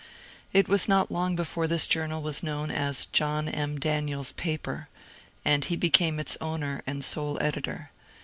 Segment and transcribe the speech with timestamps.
[0.51, 3.77] It was not long before this journal was known as ^^ John M.
[3.79, 4.89] Daniel's paper,"
[5.45, 7.91] and he became its owner and sole editor.